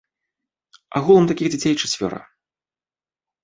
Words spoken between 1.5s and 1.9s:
дзяцей